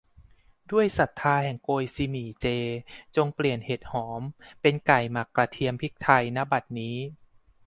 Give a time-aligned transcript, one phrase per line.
[0.71, 2.45] ด้วยศรัทธาแห่งโกยซีหมี่เจ
[3.15, 4.21] จงเปลี่ยนเห็ดหอม
[4.61, 6.97] เป็นไก่หมักกระเทียมพริกไทย ณ บัดนี้